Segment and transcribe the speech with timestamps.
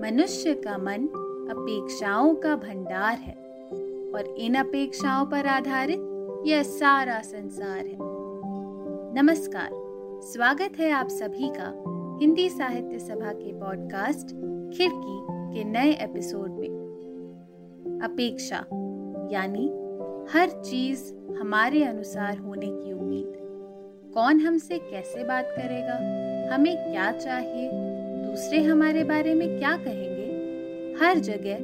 [0.00, 1.02] मनुष्य का मन
[1.50, 3.34] अपेक्षाओं का भंडार है
[4.14, 5.98] और इन अपेक्षाओं पर आधारित
[6.46, 7.96] यह सारा संसार है।
[9.22, 9.70] नमस्कार,
[10.22, 11.84] स्वागत है आप सभी का
[12.20, 14.26] हिंदी साहित्य सभा के पॉडकास्ट
[14.76, 16.68] खिड़की के नए एपिसोड में।
[18.04, 18.56] अपेक्षा,
[19.32, 19.66] यानी
[20.32, 23.32] हर चीज़ हमारे अनुसार होने की उम्मीद।
[24.14, 25.94] कौन हमसे कैसे बात करेगा?
[26.54, 27.95] हमें क्या चाहिए?
[28.36, 30.26] दूसरे हमारे बारे में क्या कहेंगे?
[31.04, 31.58] हर जगह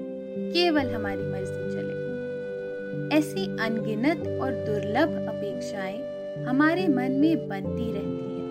[0.52, 1.94] केवल हमारी मर्ज़ी चले।
[3.16, 6.00] ऐसी अनगिनत और दुर्लभ अपेक्षाएँ
[6.44, 8.50] हमारे मन में बनती रहती हैं।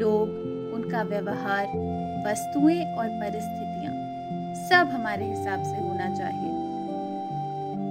[0.00, 0.28] लोग,
[0.74, 1.66] उनका व्यवहार,
[2.26, 3.92] वस्तुएँ और परिस्थितियाँ
[4.54, 6.50] सब हमारे हिसाब से होना चाहिए।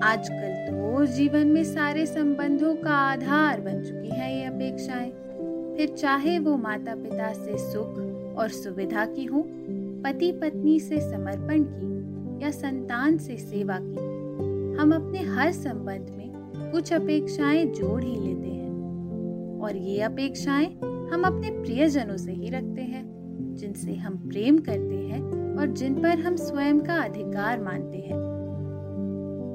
[0.04, 5.12] आजकल तो जीवन में सारे संबंधों का आधार बन चुकी है ये अपेक्षाएँ।
[5.78, 8.07] फिर चाहे वो माता पिता से सुख
[8.38, 9.44] और सुविधा की हो
[10.04, 14.06] पति पत्नी से समर्पण की या संतान से सेवा की।
[14.82, 16.32] हम अपने हर संबंध में
[16.72, 20.68] कुछ अपेक्षाएँ जोड़ ही लेते हैं। और ये अपेक्षाएँ
[21.14, 23.06] हम अपने प्रियजनों से ही रखते हैं,
[23.56, 25.22] जिनसे हम प्रेम करते हैं
[25.60, 28.18] और जिन पर हम स्वयं का अधिकार मानते हैं।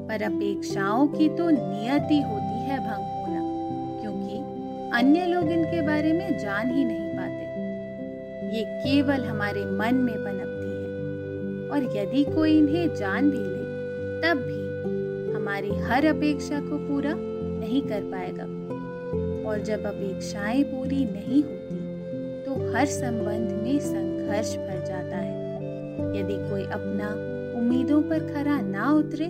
[0.09, 3.43] पर अपेक्षाओं की तो नियति होती है भंग होना,
[4.01, 4.39] क्योंकि
[4.99, 7.32] अन्य लोग इनके बारे में जान ही नहीं पाते।
[8.53, 13.63] ये केवल हमारे मन में पनपती है। और यदि कोई इन्हें जान भी ले,
[14.23, 18.45] तब भी हमारी हर अपेक्षा को पूरा नहीं कर पाएगा।
[19.49, 21.81] और जब अपेक्षाएँ पूरी नहीं होती
[22.45, 25.41] तो हर संबंध में संघर्ष भर जाता है।
[26.19, 27.09] यदि कोई अपना
[27.59, 29.29] उम्मीदों पर खरा ना उतरे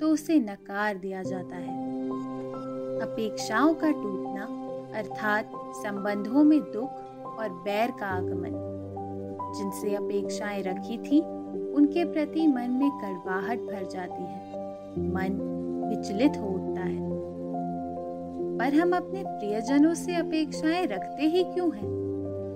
[0.00, 1.82] तो उसे नकार दिया जाता है।
[3.00, 4.44] अपेक्षाओं का टूटना,
[4.98, 7.03] अर्थात संबंधों में दुख
[7.38, 8.70] और बैर का आगमन।
[9.56, 11.20] जिनसे अपेक्षाएँ रखी थी,
[11.72, 14.64] उनके प्रति मन में कड़वाहट भर जाती है।
[14.98, 15.50] मन
[15.90, 17.10] विचलित हो उठता है।
[18.58, 21.90] पर हम अपने प्रियजनों से अपेक्षाएँ रखते ही क्यों हैं?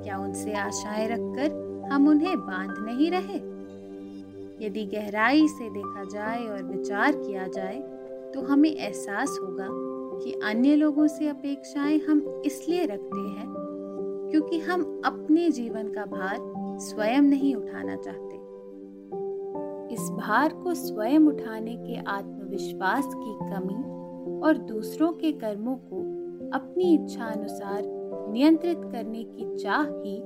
[0.04, 3.58] क्या उनसे आशाएँ रखकर हम उन्हें बाँध नहीं रहे?
[4.66, 7.78] यदि गहराई से देखा जाए और विचार किया जाए
[8.34, 9.68] तो हमें एहसास होगा
[10.24, 13.48] कि अन्य लोगों से अपेक्षाएँ हम इसलिए रखते हैं
[14.30, 16.36] क्योंकि हम अपने जीवन का भार
[16.78, 18.36] स्वयं नहीं उठाना चाहते।
[19.94, 23.98] इस भार को स्वयं उठाने के आत्मविश्वास की कमी
[24.40, 25.96] और दूसरों के कर्मों को
[26.58, 27.82] अपनी इच्छा अनुसार
[28.32, 30.16] नियंत्रित करने की चाह ही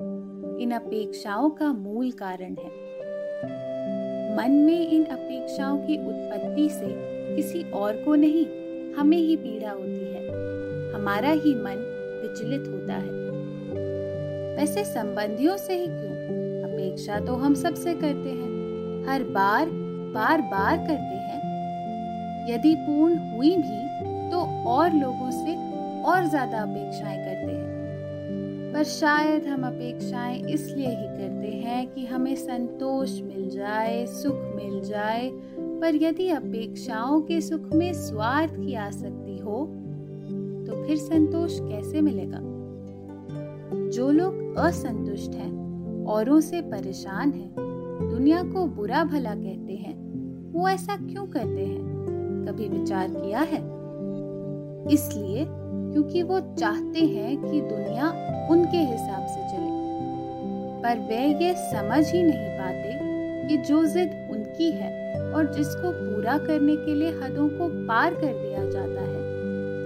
[0.62, 2.92] इन अपेक्षाओं का मूल कारण है।
[4.36, 6.88] मन में इन अपेक्षाओं की उत्पत्ति से
[7.36, 8.46] किसी और को नहीं,
[8.92, 10.28] हमें ही पीड़ा होती है।
[10.92, 11.88] हमारा ही मन
[12.22, 13.31] विचलित होता है।
[14.56, 16.12] वैसे संबंधियों से ही क्यों?
[16.62, 18.50] अपेक्षा तो हम सबसे करते हैं।
[19.06, 19.70] हर बार
[20.14, 21.40] बार बार करते हैं।
[22.48, 24.40] यदि पूर्ण हुई भी तो
[24.70, 25.54] और लोगों से
[26.02, 32.34] और ज़्यादा अपेक्षाएँ करते हैं। पर शायद हम अपेक्षाएँ इसलिए ही करते हैं कि हमें
[32.36, 35.30] संतोष मिल जाए, सुख मिल जाए।
[35.80, 39.64] पर यदि अपेक्षाओं के सुख में स्वार्थ की आसक्ति हो
[40.66, 42.38] तो फिर संतोष कैसे मिलेगा?
[43.92, 45.52] जो लोग असंतुष्ट हैं,
[46.06, 47.54] औरों से परेशान हैं,
[48.10, 49.94] दुनिया को बुरा भला कहते हैं,
[50.52, 51.82] वो ऐसा क्यों करते हैं?
[52.48, 53.58] कभी विचार किया है?
[54.94, 55.46] इसलिए
[55.92, 58.08] क्योंकि वो चाहते हैं कि दुनिया
[58.50, 59.72] उनके हिसाब से चले।
[60.82, 62.98] पर वे ये समझ ही नहीं पाते
[63.48, 68.32] कि जो जिद उनकी है और जिसको पूरा करने के लिए हदों को पार कर
[68.32, 69.20] दिया जाता है,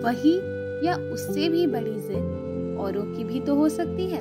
[0.00, 0.38] वही
[0.86, 2.45] या उससे भी बड़ी जिद
[2.78, 4.20] औरों की भी तो हो सकती है।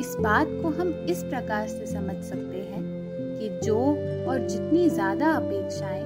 [0.00, 2.82] इस बात को हम इस प्रकार से समझ सकते हैं
[3.40, 3.78] कि जो
[4.30, 6.02] और जितनी ज़्यादा अपेक्षाएँ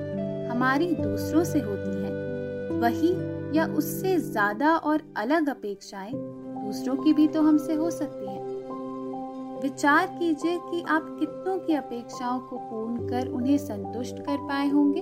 [0.48, 3.12] हमारी दूसरों से होती हैं, वही
[3.58, 8.40] या उससे ज़्यादा और अलग अपेक्षाएँ दूसरों की भी तो हमसे हो सकती हैं।
[9.62, 15.00] विचार कीजिए कि आप कितनों की अपेक्षाओं को पूर्ण कर उन्हें संतुष्ट कर पाए होंगे।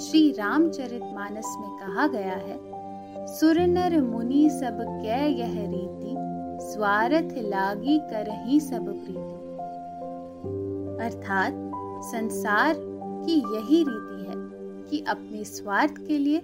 [0.00, 2.58] श्री रामचरित मानस में कहा गया है
[3.26, 6.14] सुर नर मुनि सब कै यह रीति,
[6.66, 9.46] स्वार्थ लागी कर ही सब प्रीति।
[11.04, 11.52] अर्थात,
[12.04, 12.74] संसार
[13.24, 14.34] की यही रीति है
[14.90, 16.38] कि अपने स्वार्थ के लिए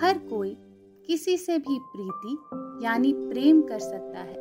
[0.00, 0.56] हर कोई
[1.06, 2.38] किसी से भी प्रीति,
[2.86, 4.34] यानी प्रेम कर सकता है।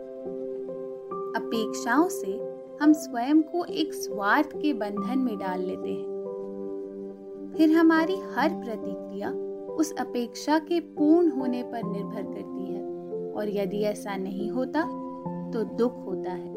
[1.36, 6.14] अपेक्षाओं से हम स्वयं को एक स्वार्थ के बंधन में डाल लेते हैं।
[7.58, 9.34] फिर हमारी हर प्रतिक्रिया
[9.76, 12.84] उस अपेक्षा के पूर्ण होने पर निर्भर करती है।
[13.34, 14.82] और यदि ऐसा नहीं होता
[15.52, 16.54] तो दुख होता है।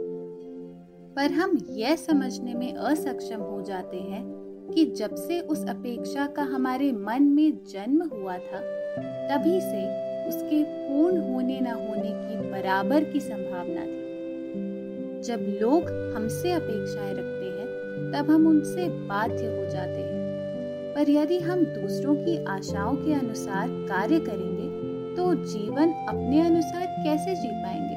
[1.15, 6.43] पर हम यह समझने में असक्षम हो जाते हैं कि जब से उस अपेक्षा का
[6.43, 8.61] हमारे मन में जन्म हुआ था,
[9.29, 14.07] तभी से उसके पूर्ण होने न होने की बराबर की संभावना थी।
[15.23, 15.83] जब लोग
[16.17, 17.67] हमसे अपेक्षाएँ रखते हैं,
[18.13, 20.16] तब हम उनसे बाध्य हो जाते हैं।
[20.97, 24.69] पर यदि हम दूसरों की आशाओं के अनुसार कार्य करेंगे
[25.17, 27.97] तो जीवन अपने अनुसार कैसे जी पाएँगे?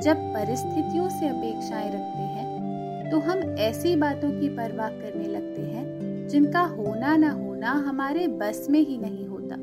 [0.00, 6.28] जब परिस्थितियों से अपेक्षाएँ रखते हैं तो हम ऐसी बातों की परवाह करने लगते हैं,
[6.28, 9.56] जिनका होना ना होना हमारे बस में ही नहीं होता।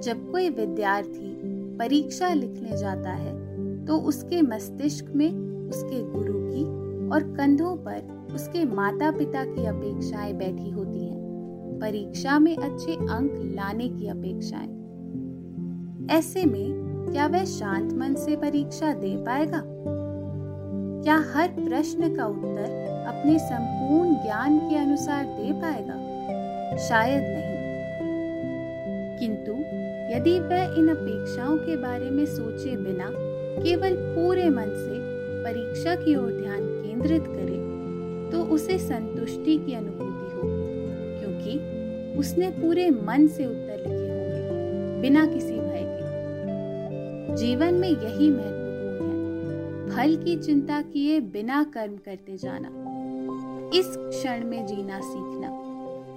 [0.00, 1.34] जब कोई विद्यार्थी
[1.78, 5.30] परीक्षा लिखने जाता है तो उसके मस्तिष्क में
[5.70, 6.81] उसके गुरु की
[7.12, 11.22] और कंधों पर उसके माता पिता की अपेक्षाएँ बैठी होती हैं।
[11.82, 14.82] परीक्षा में अच्छे अंक लाने की अपेक्षाएँ।
[16.10, 16.82] ऐसे में
[17.12, 19.62] क्या वह शांत मन से परीक्षा दे पाएगा?
[21.02, 25.94] क्या हर प्रश्न का उत्तर अपने संपूर्ण ज्ञान के अनुसार दे पाएगा?
[26.76, 27.52] शायद नहीं।
[29.18, 29.52] किंतु
[30.16, 33.10] यदि वह इन अपेक्षाओं के बारे में सोचे बिना
[33.62, 36.71] केवल पूरे मन से परीक्षा की ओर ध्यान
[37.02, 40.42] केंद्रित करे तो उसे संतुष्टि की अनुभूति हो,
[41.18, 48.30] क्योंकि उसने पूरे मन से उत्तर लिखे होंगे, बिना किसी भय के। जीवन में यही
[48.30, 52.68] महत्वपूर्ण है, फल की चिंता किए बिना कर्म करते जाना।
[53.78, 55.48] इस क्षण में जीना सीखना,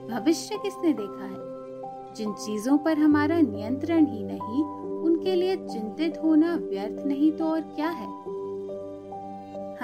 [0.09, 2.13] भविष्य किसने देखा है?
[2.15, 4.63] जिन चीज़ों पर हमारा नियंत्रण ही नहीं,
[5.01, 8.07] उनके लिए चिंतित होना व्यर्थ नहीं तो और क्या है?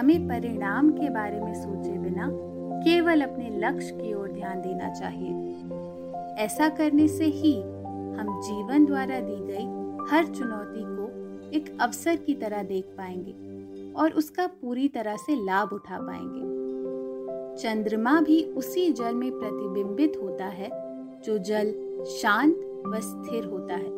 [0.02, 2.28] हमें परिणाम के बारे में सोचे बिना
[2.84, 5.34] केवल अपने लक्ष्य की ओर ध्यान देना चाहिए।
[6.44, 7.62] ऐसा करने से ही
[8.18, 9.66] हम जीवन द्वारा दी गई
[10.12, 11.06] हर चुनौती को
[11.52, 16.42] एक अवसर की तरह देख पाएँगे और उसका पूरी तरह से लाभ उठा पाएँगे।
[17.62, 20.70] चंद्रमा भी उसी जल में प्रतिबिंबित होता है,
[21.22, 21.74] जो जल
[22.22, 23.92] शांत व स्थिर होता है।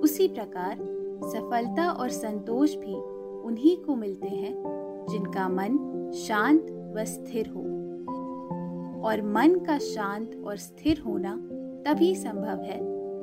[0.00, 0.76] उसी प्रकार
[1.28, 2.94] सफलता और संतोष भी
[3.48, 4.77] उन्हीं को मिलते हैं
[5.08, 6.66] जिनका मन शांत
[6.96, 7.60] व स्थिर हो।
[9.04, 11.34] और मन का शांत और स्थिर होना
[11.86, 12.78] तभी संभव है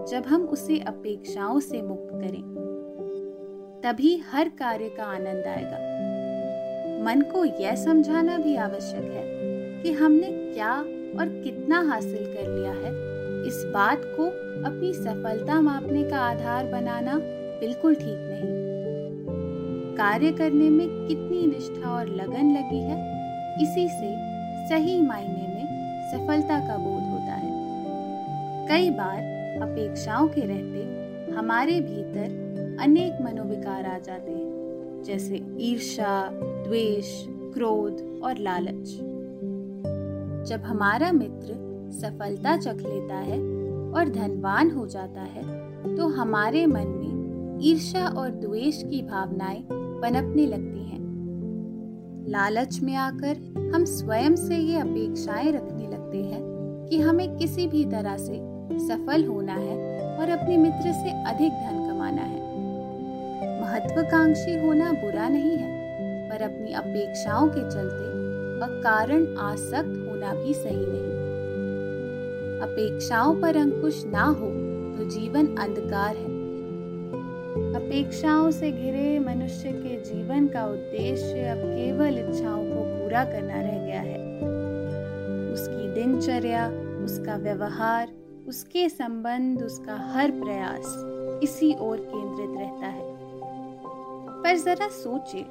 [0.06, 2.42] जब हम उसे अपेक्षाओं से मुक्त करें।
[3.84, 5.96] तभी हर कार्य का आनंद आएगा।
[7.04, 9.24] मन को यह समझाना भी आवश्यक है
[9.84, 10.74] कि हमने क्या
[11.20, 12.92] और कितना हासिल कर लिया है।
[13.48, 14.26] इस बात को
[14.66, 17.20] अपनी सफलता मापने का आधार बनाना
[17.60, 18.25] बिल्कुल ठीक
[19.98, 22.98] कार्य करने में कितनी निष्ठा और लगन लगी है,
[23.62, 24.14] इसी से
[24.70, 25.66] सही मायने में
[26.12, 29.20] सफलता का बोध होता है। कई बार
[29.62, 37.12] अपेक्षाओं के रहते हमारे भीतर अनेक मनोविकार आ जाते हैं, जैसे ईर्षा द्वेष,
[37.54, 38.98] क्रोध और लालच।
[40.50, 41.56] जब हमारा मित्र
[41.94, 43.40] सफलता चख लेता है
[43.92, 45.44] और धनवान हो जाता है
[45.96, 49.64] तो हमारे मन में ईर्षा और द्वेष की भावनाएँ
[50.06, 51.00] पनपने लगती हैं।
[52.30, 53.38] लालच में आकर
[53.76, 56.42] हम स्वयं से ये अपेक्षाएँ रखने लगते हैं
[56.90, 58.36] कि हमें किसी भी तरह से
[58.80, 59.78] सफल होना है
[60.18, 62.44] और अपने मित्र से अधिक धन कमाना है।
[63.62, 65.72] महत्वाकांक्षी होना बुरा नहीं है,
[66.30, 68.14] पर अपनी अपेक्षाओं के चलते
[68.66, 71.16] अकारण आसक्त होना भी सही नहीं।
[72.62, 74.50] अपेक्षाओं पर अंकुश ना हो
[74.98, 76.25] तो जीवन अंधकार है।
[77.86, 83.86] अपेक्षाओं से घिरे मनुष्य के जीवन का उद्देश्य अब केवल इच्छाओं को पूरा करना रह
[83.86, 84.18] गया है।
[85.54, 86.70] उसकी दिनचर्या,
[87.04, 88.12] उसका व्यवहार,
[88.48, 91.06] उसके संबंध, उसका हर प्रयास
[91.44, 93.16] इसी ओर केंद्रित रहता है।
[94.44, 95.46] पर जरा सोचे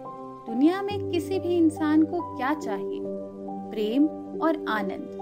[0.52, 3.00] दुनिया में किसी भी इंसान को क्या चाहिए?
[3.70, 4.06] प्रेम
[4.42, 5.20] और आनंद।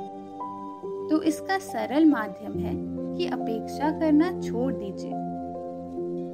[1.10, 2.74] तो इसका सरल माध्यम है
[3.16, 5.21] कि अपेक्षा करना छोड़ दीजिए।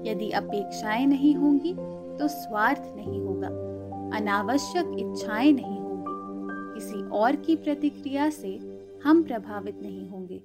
[0.04, 1.74] यदि अपेक्षाएँ नहीं होंगी
[2.18, 3.48] तो स्वार्थ नहीं होगा,
[4.16, 8.58] अनावश्यक इच्छाएँ नहीं होंगी। किसी और की प्रतिक्रिया से
[9.04, 10.42] हम प्रभावित नहीं होंगे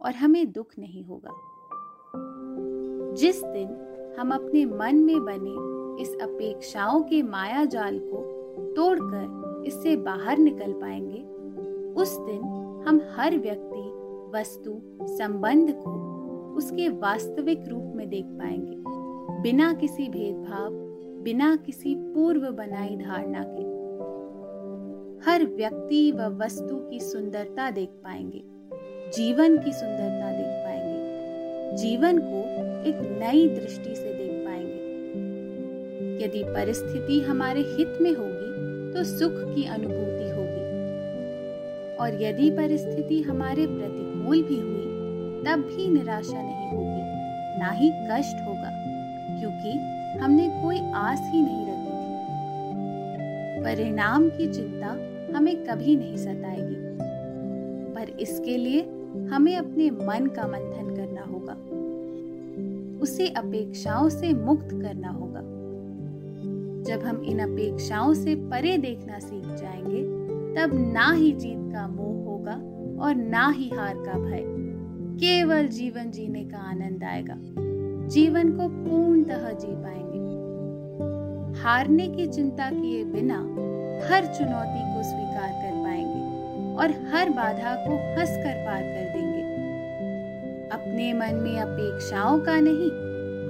[0.00, 1.30] और हमें दुख नहीं होगा।
[3.14, 8.22] जिस दिन हम अपने मन में बने इस अपेक्षाओं के माया जाल को
[8.76, 11.22] तोड़कर इससे बाहर निकल पाएँगे,
[12.02, 12.42] उस दिन
[12.88, 13.82] हम हर व्यक्ति,
[14.38, 15.94] वस्तु, संबंध को
[16.56, 18.75] उसके वास्तविक रूप में देख पाएँगे।
[19.42, 20.70] बिना किसी भेदभाव,
[21.24, 23.64] बिना किसी पूर्व बनाई धारणा के।
[25.24, 28.42] हर व्यक्ति व वस्तु की सुंदरता देख पाएँगे,
[29.16, 32.40] जीवन की सुंदरता देख पाएँगे, जीवन को
[32.88, 39.64] एक नई दृष्टि से देख पाएँगे। यदि परिस्थिति हमारे हित में होगी तो सुख की
[39.64, 40.64] अनुभूति होगी।
[41.96, 44.84] और यदि परिस्थिति हमारे प्रतिकूल भी हुई,
[45.44, 48.85] तब भी निराशा नहीं होगी, ना ही कष्ट होगा।
[49.40, 52.16] क्योंकि हमने कोई आस ही नहीं रखी थी।
[53.64, 56.76] परिणाम की चिंता हमें कभी नहीं सताएगी।
[57.94, 58.82] पर इसके लिए
[59.30, 61.56] हमें अपने मन का मंथन करना होगा।
[63.02, 65.40] उसे अपेक्षाओं से मुक्त करना होगा।
[66.82, 70.02] जब हम इन अपेक्षाओं से परे देखना सीख जाएँगे,
[70.54, 72.52] तब ना ही जीत का मोह होगा
[73.04, 74.44] और ना ही हार का भय।
[75.16, 77.34] केवल जीवन जीने का आनंद आएगा।
[78.06, 80.16] जीवन को पूर्णतः जी पाएँगे।
[81.60, 83.38] हारने की चिंता किए बिना
[84.08, 86.26] हर चुनौती को स्वीकार कर पाएँगे
[86.76, 89.42] और हर बाधा को हंसकर पार कर देंगे।
[90.68, 92.90] अपने मन में अपेक्षाओं का नहीं,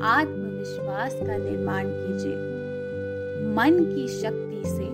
[0.03, 2.37] आत्मविश्वास का निर्माण कीजिए।
[3.55, 4.85] मन की शक्ति से,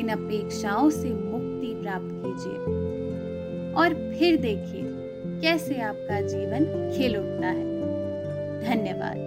[0.00, 2.58] इन अपेक्षाओं से मुक्ति प्राप्त कीजिए।
[3.74, 4.82] और फिर देखिए
[5.40, 7.75] कैसे आपका जीवन खिल उठता है।
[8.64, 9.25] धन्यवाद।